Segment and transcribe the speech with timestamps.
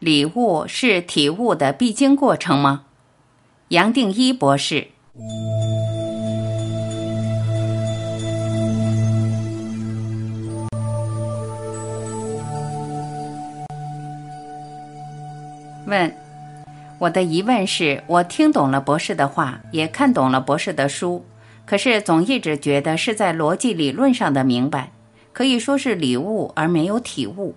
[0.00, 2.84] 礼物是体悟的必经过程吗？
[3.68, 4.88] 杨定一博士。
[15.84, 16.14] 问：
[16.98, 21.22] 我的疑问是，我听懂了博士的话，也看懂了博士的书，
[21.66, 24.92] 可是总一直觉得是在逻辑理论上的明白，
[25.34, 27.54] 可以说是礼物而没有体悟。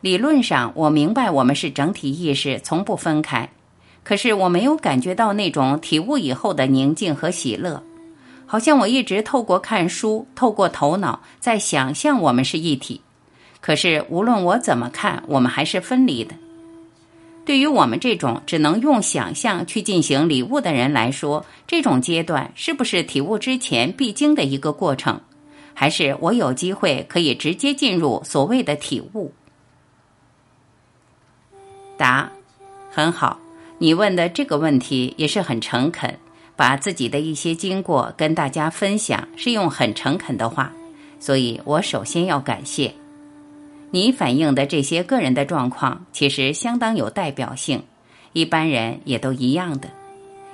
[0.00, 3.50] 理论上，我明白我们是整体意识，从不分开。
[4.04, 7.82] 可是我没有感觉到那种体悟以后的宁静和喜乐，
[8.46, 13.00] 好像我一直透过看书，透过头脑在想象我们是一体。
[13.60, 16.34] 可是无论我怎么看，我们还是分离的。
[17.44, 25.20] 对于我们这种只能用想象去进行礼物的人来说，这种阶段是不是体悟之前必经的一个过程？
[25.74, 29.32] 还是我有机会可以直接进入所谓的体悟？
[31.98, 32.30] 答，
[32.90, 33.38] 很好，
[33.76, 36.18] 你问的这个问题也是很诚恳，
[36.56, 40.72] 把自己的一些经过跟大家分享，是用很诚恳的话，
[41.20, 42.94] 所以我首先要感谢
[43.90, 47.82] 你反映的这些个人的状况，其实相当有代表性，
[48.32, 49.88] 一般人也都一样的。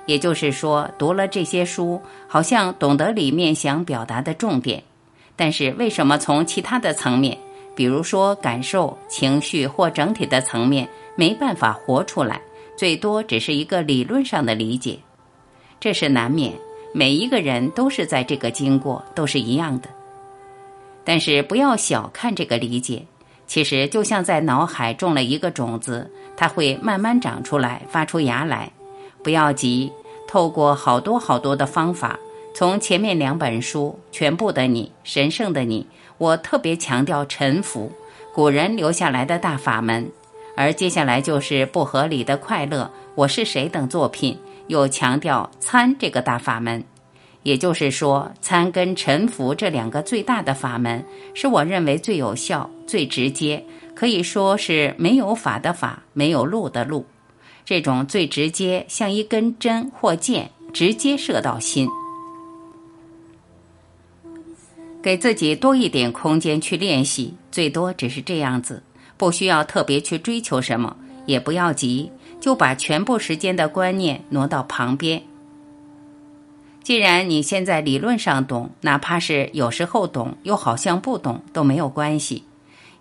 [0.07, 4.83] 也就是说，读了这些书，好像懂得里面想表达的重点，
[5.35, 7.39] 但是为什么从其他的层面，
[7.75, 10.87] 比如说感受、情绪或整体的层面？
[11.17, 12.41] 没办法活出来，
[12.77, 14.99] 最多只是一个理论上的理解，
[15.79, 16.53] 这是难免。
[16.93, 19.89] 每一个人都是在这个经过，都是一样的。
[21.05, 23.05] 但是不要小看这个理解，
[23.47, 28.71] 其实就像在脑海种了一个种子，它会慢慢长出来，发出芽来。
[29.23, 29.91] 不要急，
[30.29, 32.19] 透过好多好多的方法，
[32.55, 35.83] 从前面两本书《全部的你》《神圣的你》，
[36.19, 37.91] 我特别强调沉浮，
[38.33, 40.11] 古人留下来的大法门。
[40.57, 44.39] 而接下来就是不合理的快乐，我是谁等作品，
[44.69, 46.85] 又强调参这个大法门，
[47.43, 51.05] 也就是说，参跟沉浮这两个最大的法门，
[51.35, 57.05] 是我认为最有效、最直接，可以说是没有法的法，没有路的路，
[57.65, 61.89] 这种最直接，像一根针或箭，直接射到心。
[65.03, 68.83] 给自己多一点空间去练习，最多只是这样子。
[69.17, 72.11] 不需要特别去追求什么，也不要急，
[72.41, 75.23] 就把全部时间的观念挪到旁边。
[76.83, 82.45] 既然你现在理论上懂，哪怕是有时候懂又好像不懂都没有关系。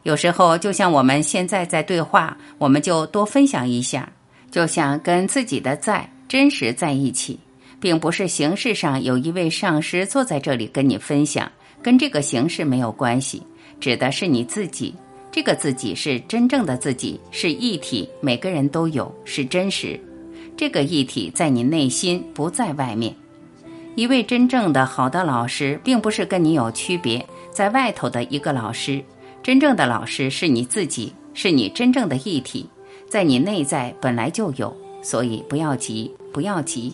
[0.03, 4.09] 有时候就像我们现在在对话，我们就多分享一下，
[4.49, 7.39] 就像跟自己的在真实在一起，
[7.79, 13.43] 并不是形式上有一位上师坐在这里跟你分享，跟这个形式没有关系，
[13.81, 14.95] 指的是你自己。
[15.33, 19.99] 这个自己是真正的自己，是一体，每个人都有，是真实。
[20.55, 23.15] 这个一体在你内心，不在外面。
[23.95, 29.03] 一位真正的好的老师，并不是跟你有区别，在外头的一个老师。
[29.41, 32.69] 真正的老师是你自己，是你真正的一体，
[33.09, 34.71] 在你内在本来就有。
[35.01, 36.93] 所以不要急，不要急，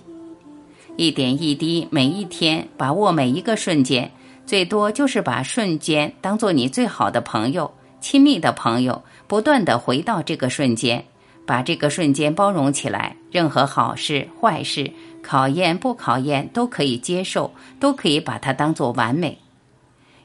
[0.96, 4.10] 一点一滴，每一天，把握每一个瞬间，
[4.46, 7.70] 最多就是把瞬间当做你最好的朋友。
[8.02, 11.06] 亲密的朋友，不断的回到这个瞬间，
[11.46, 13.16] 把这个瞬间包容起来。
[13.32, 19.38] 任何好事、坏事、考验不考验，都可以接受，都可以把它当做完美。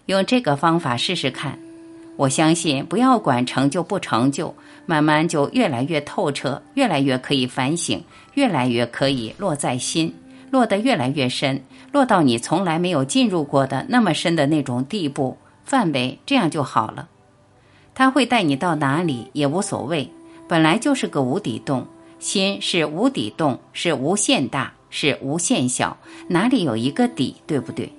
[0.06, 1.58] 用这个方法试试看，
[2.16, 4.54] 我相信，不要管成就不成就，
[4.86, 8.02] 慢慢就越来越透彻，越来越可以反省，
[8.34, 10.14] 越来越可以落在心，
[10.50, 17.08] 落得越来越深，落到你从来没有进入过的那么深的那种地步范围，这样就好了。
[17.94, 20.10] 他会带你到哪里也无所谓，
[20.48, 21.86] 本来就是个无底洞。
[22.18, 25.94] 心是无底洞，是无限大，是无限小，
[26.28, 27.92] 哪里有一个底，对不对？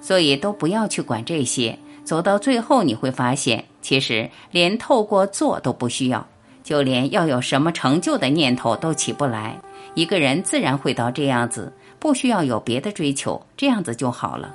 [0.00, 1.76] 所以都不要去管这些。
[2.04, 6.24] 走到最后，你会发现，其实连透过做都不需要，
[6.62, 9.60] 就连要有什么成就的念头都起不来。
[9.94, 14.54] 一个人自然会到这样子，不需要有别的追求，这样子就好了。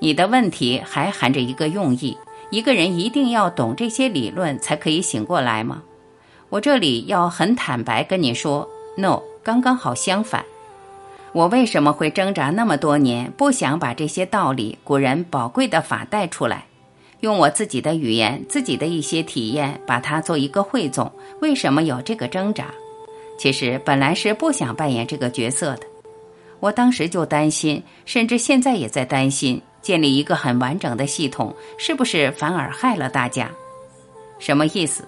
[0.00, 2.16] 你的问题还含着一个用意。
[2.54, 5.82] 一个人一定要懂这些理论才可以醒过来吗？
[6.50, 10.44] 我这里要很坦白跟你说，no，刚刚好相反。
[11.32, 16.66] 我为什么会挣扎那么多年，不想把这些道理、古人宝贵的法带出来，
[17.22, 21.10] 用我自己的语言、自己的一些体验，把它做一个汇总？
[21.40, 22.66] 为什么有这个挣扎？
[23.36, 25.82] 其实本来是不想扮演这个角色的。
[26.60, 29.60] 我当时就担心，甚至现在也在担心。
[29.84, 33.50] 建立一个很完整的系统，是不是反而害了大家？
[34.38, 35.04] 什么意思？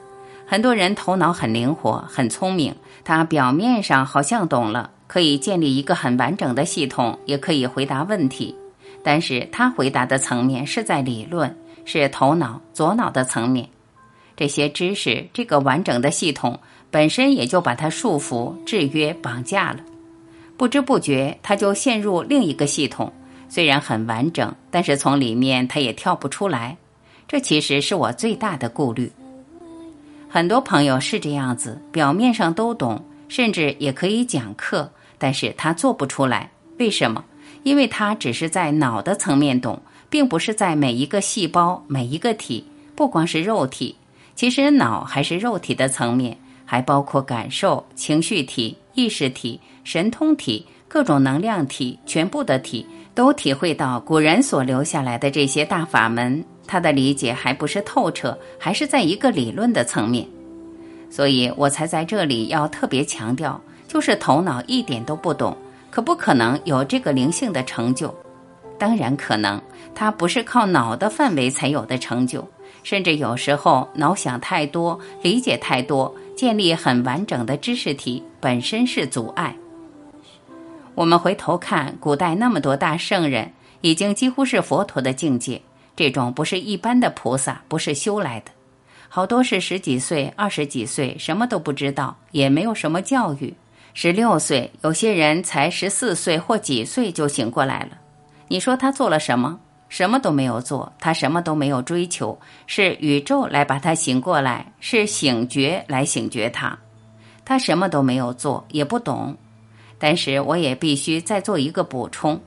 [0.47, 8.55] 很多人头脑很灵活、很聪明，他表面上好像懂了，可以建立一个很完整的系统，也可以回答问题。
[9.03, 11.57] 但是他回答的层面是在理论，
[11.87, 13.67] 是头脑左脑的层面。
[14.37, 19.79] 这些知识，这个完整的系统本身也就把他束缚、制约、绑架了。
[20.59, 23.13] 不知不觉，他就陷入另一个系统，
[23.57, 26.77] 虽然很完整，但是从里面他也跳不出来。
[27.27, 29.11] 这其实是我最大的顾虑。
[30.29, 36.51] 很多朋友是这样子，表面上都懂，甚至也可以讲课，但是他做不出来。
[36.79, 37.25] 为什么？
[37.63, 39.81] 因为他只是在脑的层面懂，
[40.11, 42.63] 并不是在每一个细胞、每一个体，
[42.95, 43.97] 不光是肉体。
[44.35, 46.37] 其实脑还是肉体的层面，
[46.67, 56.45] 还包括感受、情绪体、意识体、神通体、各种能量体，全部的体都体会到古人所留下来的这些大法门。
[56.67, 60.27] 他的理解还不是透彻，还是在一个理论的层面，
[61.09, 65.57] 所以我才在这里要特别强调，就是头脑一点都不懂，
[65.91, 68.13] 可不可能有这个灵性的成就？
[68.79, 69.61] 当然可能，
[69.95, 72.47] 它不是靠脑的范围才有的成就，
[72.83, 79.57] 甚至有时候脑想太多，理解太多，建立很完整的知识体本身是阻碍。
[80.97, 83.53] 我们回头看古代那么多大圣人，
[83.83, 85.61] 已经几乎是佛陀的境界。
[85.95, 88.51] 这种不是一般的菩萨，不是修来的，
[89.11, 93.55] 好多是十几岁、二十几岁，什么都不知道，也没有什么教育。
[93.93, 97.99] 十六岁，有些人才十四岁或几岁就醒过来了。
[98.49, 99.61] 你说他做了什么？
[99.91, 106.79] 什么都没有做，他什么都没有追求，是宇宙来把他醒过来，是醒觉来醒觉他。
[107.45, 109.37] 他什么都没有做，也不懂。
[109.99, 112.41] 但是我也必须再做一个补充：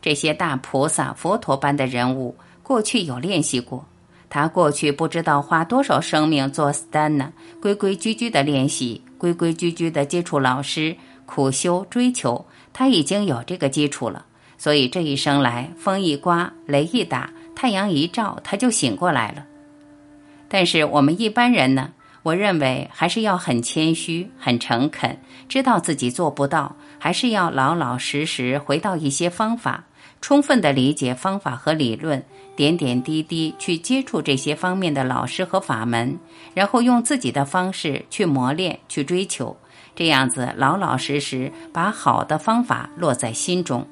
[0.00, 2.36] 这些大菩萨、佛陀般的人物。
[2.62, 3.86] 过去有练习过，
[4.28, 7.32] 他过去不知道花多少生命做 stand 呢，
[7.62, 14.26] 规规矩矩的练习，规规矩矩的接触老师，苦修追求，他已经有这个基础了。
[14.58, 19.44] 所以这一生来，风一刮，雷一打，太阳一照，他就醒过来了。
[20.48, 21.92] 但是我们一般人呢，
[22.26, 25.16] 我认为还是要很谦虚、很诚恳，
[25.48, 29.84] 知道自己做不到，还是要老老实实回到一些方法，
[30.20, 32.20] 充分的理解方法和理论。
[32.56, 36.18] 点点滴滴去接触这些方面的老师和法门，
[36.52, 39.56] 然后用自己的方式去磨练、去追求，
[39.94, 43.86] 这样子老老实实把好的方法落在心中。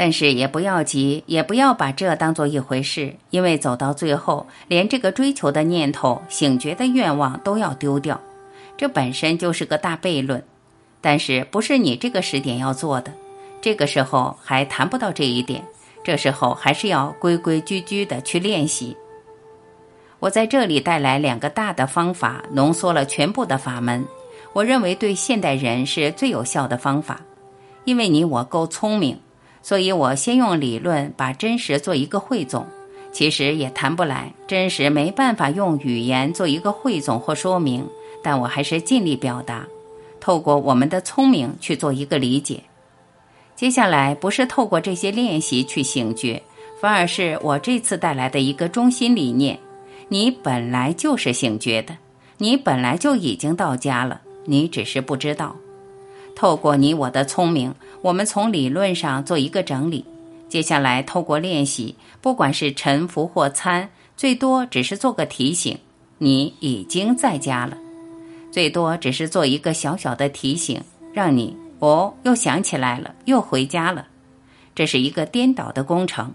[0.00, 8.20] 但是也不要急，也不要把这当做一回事，因为走到最后，连这个追求的念头、醒觉的愿望都要丢掉，
[8.76, 10.40] 这本身就是个大悖论。
[11.00, 13.12] 但是不是你这个时点要做的，
[13.60, 15.64] 这个时候还谈不到这一点。
[16.04, 18.96] 这时候还是要规规矩矩的去练习。
[20.20, 24.06] 我在这里带来两个大的方法，浓缩了全部的法门。
[24.52, 27.20] 我认为对现代人是最有效的方法，
[27.82, 29.18] 因为你我够聪明，
[29.62, 32.66] 所以我先用理论把真实做一个汇总。
[33.10, 37.88] 其实也谈不来，真实没办法用语言做一个汇总或说明，
[38.22, 39.66] 但我还是尽力表达，
[40.20, 42.62] 透过我们的聪明去做一个理解。
[43.56, 46.40] 接下来不是透过这些练习去醒觉，
[46.80, 49.58] 反而是我这次带来的一个中心理念：
[50.08, 51.96] 你本来就是醒觉的，
[52.36, 55.56] 你本来就已经到家了，你只是不知道。
[56.38, 60.04] 透过你我的聪明，我们从理论上做一个整理。
[60.48, 65.76] 接下来透过练习，不管是沉浮或参，最多只是做个提醒：
[66.18, 67.76] 你已经在家了。
[68.52, 70.80] 最多只是做一个小小的提醒，
[71.12, 71.56] 让你。
[71.80, 74.06] 哦，又想起来了，又回家了。
[74.76, 76.32] 这是一个颠倒的工程。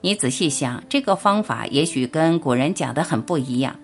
[0.00, 3.76] 你仔细想，这个方法也许跟古人讲的很不一样，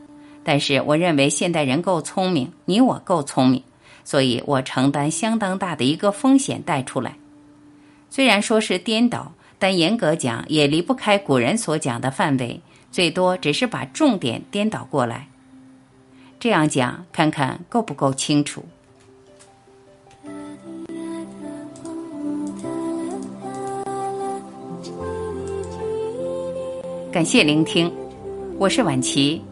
[0.42, 3.62] 但是我认为现代人够聪明，你我够聪明，
[4.04, 7.16] 所以我承担相当大的一个风险带出来。
[8.08, 15.28] 虽然说是颠倒，但严格讲也离不开古人所讲的范围，最多只是把重点颠倒过来。
[16.38, 18.64] 这样讲，看看够不够清楚。
[27.12, 27.92] 感谢聆听，
[28.56, 29.42] 我是婉琪。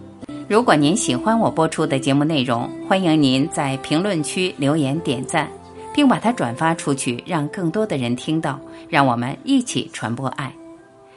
[0.49, 5.47] 如果您喜欢我播出的节目内容，欢迎您在评论区留言点赞，
[5.93, 8.59] 并把它转发出去，让更多的人听到。
[8.89, 10.51] 让我们一起传播爱，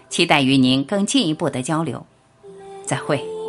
[0.10, 2.06] 期待与您更进一步的交流。
[2.84, 3.41] 再会。